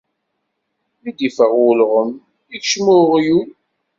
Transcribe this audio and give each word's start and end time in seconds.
Mi-d-iffeɣ 1.01 1.51
ulɣem 1.69 2.11
ikecem 2.55 2.85
uɣyul. 2.99 3.49